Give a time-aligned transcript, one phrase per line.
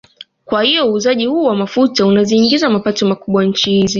[0.45, 3.89] Kwa hiyo uuzaji huu wa mafuta unaziingizia mapato makubwa nchi hizi